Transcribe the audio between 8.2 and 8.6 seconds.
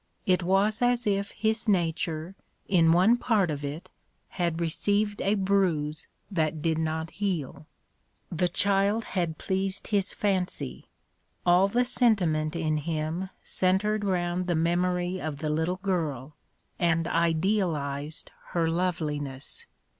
The